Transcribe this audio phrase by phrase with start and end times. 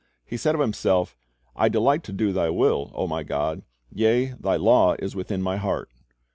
[0.25, 1.15] He said of Himself,
[1.55, 3.61] "I delight to do Thy will, O My God;
[3.93, 5.89] yea, Thy law is within My heart.'"